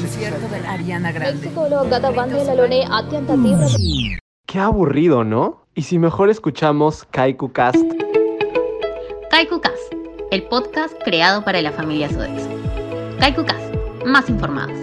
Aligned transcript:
concierto 0.00 0.48
de 0.48 0.66
Ariana 0.66 1.12
Grande. 1.12 1.50
Mm. 3.36 4.16
Qué 4.46 4.58
aburrido, 4.58 5.24
¿no? 5.24 5.66
Y 5.74 5.82
si 5.82 5.98
mejor 5.98 6.30
escuchamos 6.30 7.04
Kaiku 7.10 7.52
Cast. 7.52 7.76
Kaiku 9.30 9.60
Cast, 9.60 9.92
el 10.30 10.44
podcast 10.44 10.94
creado 11.04 11.44
para 11.44 11.60
la 11.60 11.72
familia 11.72 12.08
Sodexo. 12.08 12.48
Kaiku 13.18 13.44
Cast, 13.44 13.74
más 14.06 14.28
informados. 14.30 14.78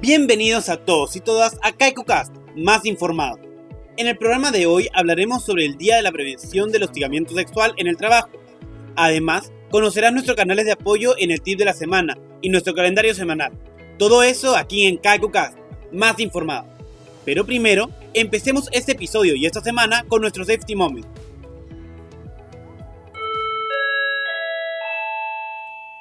Bienvenidos 0.00 0.68
a 0.68 0.76
todos 0.76 1.16
y 1.16 1.20
todas 1.20 1.58
a 1.62 1.72
Kaiku 1.72 2.04
Cast, 2.04 2.36
más 2.54 2.84
informados. 2.84 3.40
En 3.96 4.08
el 4.08 4.18
programa 4.18 4.50
de 4.50 4.66
hoy 4.66 4.88
hablaremos 4.92 5.44
sobre 5.44 5.64
el 5.64 5.76
Día 5.76 5.96
de 5.96 6.02
la 6.02 6.12
Prevención 6.12 6.70
del 6.70 6.82
Hostigamiento 6.82 7.34
Sexual 7.34 7.72
en 7.78 7.86
el 7.86 7.96
Trabajo 7.96 8.43
Además, 8.96 9.52
conocerás 9.70 10.12
nuestros 10.12 10.36
canales 10.36 10.66
de 10.66 10.72
apoyo 10.72 11.14
en 11.18 11.30
el 11.30 11.40
tip 11.40 11.58
de 11.58 11.64
la 11.64 11.72
semana 11.72 12.16
y 12.40 12.48
nuestro 12.48 12.74
calendario 12.74 13.14
semanal. 13.14 13.52
Todo 13.98 14.22
eso 14.22 14.56
aquí 14.56 14.86
en 14.86 14.98
KaikuCast, 14.98 15.58
más 15.92 16.18
informado. 16.20 16.66
Pero 17.24 17.44
primero, 17.44 17.90
empecemos 18.12 18.68
este 18.72 18.92
episodio 18.92 19.34
y 19.34 19.46
esta 19.46 19.60
semana 19.60 20.04
con 20.06 20.20
nuestro 20.20 20.44
Safety 20.44 20.74
Moment. 20.74 21.06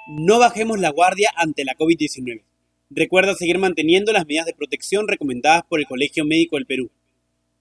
No 0.07 0.37
bajemos 0.37 0.79
la 0.79 0.89
guardia 0.89 1.31
ante 1.35 1.63
la 1.63 1.73
COVID-19. 1.73 2.43
Recuerda 2.91 3.33
seguir 3.33 3.57
manteniendo 3.57 4.11
las 4.11 4.27
medidas 4.27 4.45
de 4.45 4.53
protección 4.53 5.07
recomendadas 5.07 5.63
por 5.67 5.79
el 5.79 5.87
Colegio 5.87 6.25
Médico 6.25 6.57
del 6.57 6.67
Perú. 6.67 6.91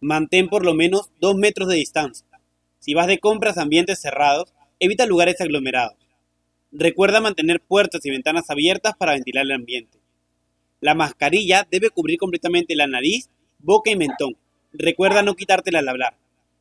Mantén 0.01 0.48
por 0.48 0.66
lo 0.66 0.74
menos 0.74 1.10
2 1.20 1.37
metros 1.37 1.68
de 1.68 1.76
distancia. 1.76 2.26
Si 2.80 2.92
vas 2.92 3.06
de 3.06 3.20
compras 3.20 3.56
a 3.56 3.62
ambientes 3.62 4.01
cerrados, 4.01 4.52
evita 4.82 5.06
lugares 5.06 5.41
aglomerados. 5.41 5.95
Recuerda 6.72 7.20
mantener 7.20 7.60
puertas 7.60 8.04
y 8.04 8.10
ventanas 8.10 8.50
abiertas 8.50 8.95
para 8.98 9.12
ventilar 9.12 9.45
el 9.45 9.52
ambiente. 9.52 10.01
La 10.80 10.96
mascarilla 10.96 11.68
debe 11.70 11.90
cubrir 11.90 12.18
completamente 12.18 12.74
la 12.74 12.88
nariz, 12.88 13.30
boca 13.60 13.92
y 13.92 13.96
mentón. 13.96 14.37
Recuerda 14.73 15.23
no 15.23 15.37
quitártela 15.37 15.79
al 15.79 15.88
hablar. 15.88 16.16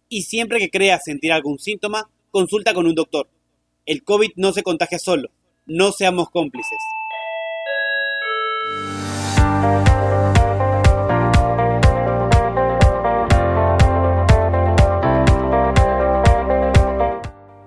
Y 0.08 0.22
siempre 0.22 0.60
que 0.60 0.70
creas 0.70 1.02
sentir 1.04 1.32
algún 1.32 1.58
síntoma, 1.58 2.12
consulta 2.30 2.76
con 2.76 2.86
un 2.86 2.94
doctor. 2.94 3.28
El 3.88 4.04
COVID 4.04 4.34
no 4.36 4.54
se 4.54 4.62
contagia 4.62 5.00
solo. 5.00 5.32
No 5.66 5.92
seamos 5.92 6.30
cómplices. 6.30 6.78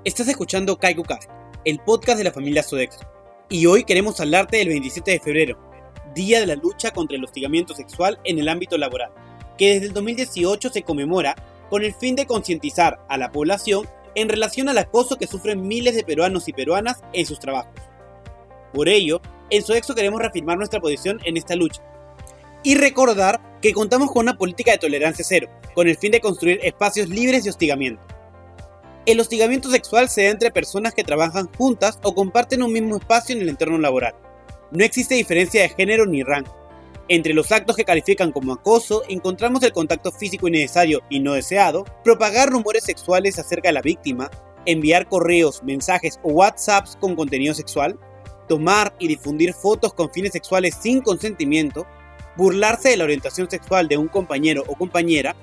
Estás 0.05 0.29
escuchando 0.29 0.77
KaikuCast, 0.77 1.31
el 1.65 1.79
podcast 1.79 2.19
de 2.19 2.25
la 2.25 2.31
familia 2.31 2.63
Sodexo. 2.63 3.01
Y 3.49 3.65
hoy 3.65 3.85
queremos 3.85 4.21
hablarte 4.21 4.59
del 4.59 4.69
27 4.69 5.13
de 5.13 5.19
febrero, 5.19 5.59
Día 6.15 6.41
de 6.41 6.47
la 6.47 6.57
Lucha 6.57 6.91
contra 6.91 7.17
el 7.17 7.25
Hostigamiento 7.25 7.75
Sexual 7.75 8.21
en 8.25 8.39
el 8.39 8.51
ámbito 8.51 8.77
laboral, 8.77 9.13
que 9.57 9.73
desde 9.73 9.87
el 9.87 9.95
2018 9.95 10.69
se 10.69 10.83
conmemora 10.83 11.35
con 11.71 11.85
el 11.85 11.95
fin 11.95 12.17
de 12.17 12.27
concientizar 12.27 13.03
a 13.09 13.17
la 13.17 13.33
población 13.33 13.89
en 14.15 14.29
relación 14.29 14.69
al 14.69 14.77
acoso 14.77 15.17
que 15.17 15.27
sufren 15.27 15.67
miles 15.67 15.95
de 15.95 16.05
peruanos 16.05 16.49
y 16.49 16.53
peruanas 16.53 17.01
en 17.15 17.25
sus 17.25 17.41
trabajos. 17.41 17.73
Por 18.75 18.91
ello, 18.91 19.23
en 19.49 19.63
Sodexo 19.63 19.95
queremos 19.95 20.21
reafirmar 20.21 20.59
nuestra 20.59 20.81
posición 20.81 21.19
en 21.25 21.39
esta 21.39 21.57
lucha. 21.57 21.83
Y 22.63 22.75
recordar 22.75 23.41
que 23.63 23.73
contamos 23.73 24.13
con 24.13 24.25
una 24.25 24.37
política 24.37 24.73
de 24.73 24.79
tolerancia 24.79 25.25
cero, 25.27 25.49
con 25.75 25.89
el 25.89 25.97
fin 25.97 26.13
de 26.13 26.21
construir 26.21 26.61
espacios 26.63 27.09
libres 27.09 27.45
de 27.45 27.51
hostigamiento. 27.51 28.14
El 29.07 29.21
hostigamiento 29.21 29.71
sexual 29.71 30.09
se 30.09 30.25
da 30.25 30.31
entre 30.31 30.51
personas 30.51 30.95
que 30.95 31.05
trabajan 31.05 31.51
juntas 31.59 31.99
o 32.03 32.15
comparten 32.15 32.63
un 32.63 32.73
mismo 32.73 32.97
espacio 32.97 33.37
en 33.37 33.43
el 33.43 33.51
entorno 33.51 33.77
laboral. 33.77 34.15
No 34.71 34.83
existe 34.83 35.15
diferencia 35.15 35.61
de 35.61 35.69
género 35.69 36.07
ni 36.07 36.23
rango. 36.23 36.57
Entre 37.09 37.35
los 37.35 37.53
actos 37.53 37.77
que 37.77 37.85
califican 37.85 38.33
como 38.33 38.55
acoso 38.55 39.03
encontramos 39.11 39.63
el 39.63 39.75
contacto 39.75 40.11
físico 40.11 40.49
innecesario 40.49 41.03
y 41.11 41.21
no 41.21 41.35
deseado, 41.35 41.85
propagar 42.03 42.49
rumores 42.49 42.85
sexuales 42.85 43.39
acerca 43.39 43.69
de 43.69 43.75
la 43.75 43.83
víctima, 43.83 44.31
enviar 44.65 45.07
correos, 45.07 45.63
mensajes 45.63 46.19
o 46.23 46.31
WhatsApps 46.31 46.97
con 46.97 47.15
contenido 47.15 47.53
sexual, 47.53 47.99
tomar 48.49 48.95
y 48.99 49.09
difundir 49.09 49.53
fotos 49.53 49.93
con 49.93 50.11
fines 50.13 50.33
sexuales 50.33 50.77
sin 50.81 51.03
consentimiento, 51.03 51.87
burlarse 52.37 52.89
de 52.89 52.97
la 52.97 53.05
orientación 53.05 53.51
sexual 53.51 53.87
de 53.87 53.99
un 53.99 54.09
compañero 54.09 54.65
o 54.67 54.75
compañera, 54.77 55.37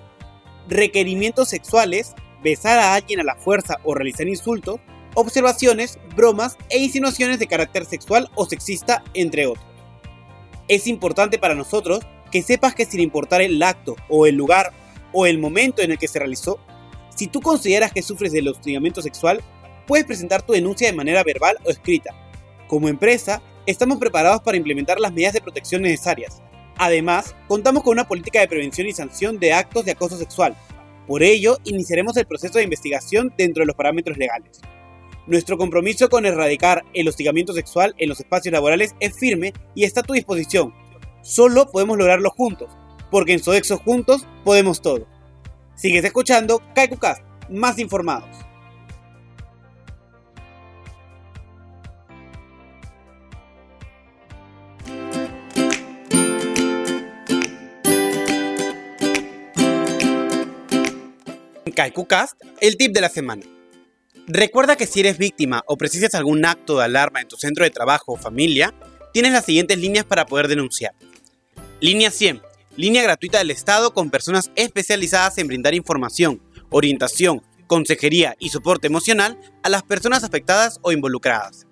requerimientos 0.68 1.50
sexuales, 1.50 2.16
besar 2.44 2.79
a 2.79 2.94
alguien 2.96 3.19
a 3.19 3.24
la 3.24 3.35
fuerza 3.35 3.79
o 3.84 3.94
realizar 3.94 4.28
insultos, 4.28 4.79
observaciones, 5.13 6.00
bromas 6.16 6.57
e 6.69 6.79
insinuaciones 6.79 7.40
de 7.40 7.47
carácter 7.47 7.85
sexual 7.85 8.29
o 8.35 8.46
sexista, 8.46 9.03
entre 9.13 9.46
otros. 9.46 9.66
Es 10.68 10.88
importante 10.88 11.38
para 11.38 11.56
nosotros 11.56 12.00
que 12.31 12.41
sepas 12.41 12.74
que 12.74 12.85
sin 12.85 13.02
importar 13.02 13.41
el 13.41 13.62
acto 13.62 13.96
o 14.07 14.25
el 14.25 14.35
lugar 14.35 14.72
o 15.12 15.25
el 15.25 15.38
momento 15.38 15.81
en 15.81 15.91
el 15.91 15.97
que 15.97 16.07
se 16.07 16.19
realizó, 16.19 16.59
si 17.16 17.28
tú 17.28 17.41
consideras 17.41 17.91
que 17.91 18.02
sufres 18.02 18.31
del 18.31 18.47
hostigamiento 18.47 19.02
sexual, 19.02 19.44
puedes 19.85 20.06
presentar 20.06 20.41
tu 20.41 20.53
denuncia 20.53 20.88
de 20.88 20.96
manera 20.96 21.23
verbal 21.23 21.58
o 21.66 21.69
escrita. 21.69 22.16
Como 22.68 22.88
empresa, 22.88 23.41
estamos 23.66 23.97
preparados 23.97 24.41
para 24.41 24.58
implementar 24.58 25.00
las 25.00 25.12
medidas 25.12 25.34
de 25.34 25.41
protección 25.41 25.81
necesarias. 25.81 26.41
Además, 26.78 27.35
contamos 27.47 27.84
con 27.84 27.91
una 27.91 28.08
política 28.08 28.40
de 28.40 28.47
prevención 28.47 28.88
y 28.88 28.94
sanción 28.94 29.38
de 29.38 29.53
actos 29.53 29.85
de 29.85 29.91
acoso 29.91 30.18
sexual. 30.18 30.56
Por 31.12 31.24
ello, 31.24 31.58
iniciaremos 31.66 32.16
el 32.16 32.26
proceso 32.26 32.58
de 32.58 32.64
investigación 32.64 33.34
dentro 33.38 33.64
de 33.64 33.66
los 33.66 33.76
parámetros 33.76 34.18
legales. 34.18 34.62
Nuestro 35.28 35.58
compromiso 35.58 36.08
con 36.08 36.26
erradicar 36.26 36.86
el 36.94 37.10
hostigamiento 37.10 37.52
sexual 37.52 37.94
en 37.98 38.08
los 38.08 38.22
espacios 38.22 38.54
laborales 38.54 38.96
es 39.02 39.20
firme 39.20 39.52
y 39.76 39.84
está 39.84 40.00
a 40.00 40.04
tu 40.04 40.14
disposición. 40.14 40.74
Solo 41.22 41.70
podemos 41.70 41.98
lograrlo 41.98 42.30
juntos, 42.30 42.70
porque 43.12 43.34
en 43.34 43.44
Sodexo 43.44 43.78
juntos 43.78 44.26
podemos 44.46 44.82
todo. 44.82 45.06
Sigues 45.76 46.06
escuchando 46.06 46.62
KaikuCast, 46.76 47.22
más 47.50 47.78
informados. 47.78 48.41
KaikuCast, 61.72 62.34
el 62.59 62.78
tip 62.78 62.94
de 62.94 63.02
la 63.02 63.09
semana. 63.09 63.44
Recuerda 64.28 64.76
que 64.76 64.88
si 64.88 65.00
eres 65.00 65.18
víctima 65.18 65.64
o 65.68 65.78
precisas 65.78 66.16
algún 66.16 66.46
acto 66.46 66.78
de 66.78 66.86
alarma 66.86 67.22
en 67.22 67.28
tu 67.28 67.38
centro 67.38 67.64
de 67.64 67.72
trabajo 67.72 68.14
o 68.14 68.18
familia, 68.18 68.74
tienes 69.14 69.32
las 69.32 69.46
siguientes 69.46 69.78
líneas 69.78 70.06
para 70.06 70.26
poder 70.26 70.48
denunciar. 70.48 70.94
Línea 71.80 72.12
100, 72.12 72.42
línea 72.78 73.04
gratuita 73.04 73.40
del 73.40 73.52
Estado 73.52 73.94
con 73.94 74.09
personas 74.09 74.52
especializadas 74.56 75.38
en 75.38 75.48
brindar 75.48 75.74
información, 75.74 76.42
orientación, 76.70 77.42
consejería 77.68 78.36
y 78.40 78.50
soporte 78.50 78.88
emocional 78.88 79.40
a 79.64 79.70
las 79.70 79.84
personas 79.84 80.24
afectadas 80.24 80.80
o 80.82 80.92
involucradas. 80.92 81.66